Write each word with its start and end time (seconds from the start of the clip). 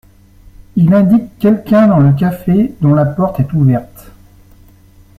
Il 0.77 0.95
indique 0.95 1.37
quelqu’un 1.37 1.85
dans 1.85 1.99
le 1.99 2.11
café 2.13 2.73
dont 2.81 2.95
la 2.95 3.05
porte 3.05 3.39
est 3.39 3.53
ouverte. 3.53 4.11